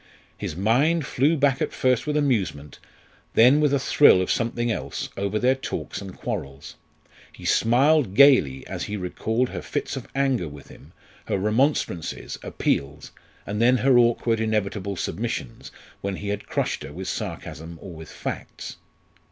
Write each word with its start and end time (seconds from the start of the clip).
His 0.35 0.55
mind 0.55 1.05
flew 1.05 1.37
back 1.37 1.61
at 1.61 1.71
first 1.71 2.07
with 2.07 2.17
amusement, 2.17 2.79
then 3.35 3.61
with 3.61 3.71
a 3.71 3.77
thrill 3.77 4.19
of 4.19 4.31
something 4.31 4.71
else, 4.71 5.09
over 5.15 5.37
their 5.37 5.53
talks 5.53 6.01
and 6.01 6.17
quarrels. 6.17 6.73
He 7.31 7.45
smiled 7.45 8.15
gaily 8.15 8.65
as 8.65 8.85
he 8.85 8.97
recalled 8.97 9.49
her 9.49 9.61
fits 9.61 9.95
of 9.95 10.07
anger 10.15 10.47
with 10.47 10.69
him, 10.69 10.91
her 11.25 11.37
remonstrances, 11.37 12.39
appeals 12.41 13.11
and 13.45 13.61
then 13.61 13.77
her 13.77 13.95
awkward 13.99 14.39
inevitable 14.39 14.95
submissions 14.95 15.71
when 16.01 16.15
he 16.15 16.29
had 16.29 16.47
crushed 16.47 16.81
her 16.81 16.91
with 16.91 17.07
sarcasm 17.07 17.77
or 17.79 17.91
with 17.93 18.09
facts. 18.09 18.77